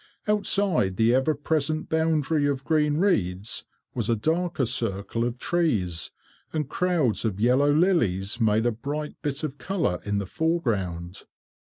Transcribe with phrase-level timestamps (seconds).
[0.27, 6.09] Outside the ever present boundary of green reeds, was a darker circle of trees,
[6.51, 11.25] and crowds of yellow lilies made a bright bit of colour in the foreground.